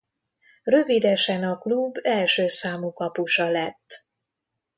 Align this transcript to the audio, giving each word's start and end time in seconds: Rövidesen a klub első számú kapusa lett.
Rövidesen 0.63 1.43
a 1.43 1.57
klub 1.57 1.97
első 2.01 2.47
számú 2.47 2.93
kapusa 2.93 3.49
lett. 3.49 4.07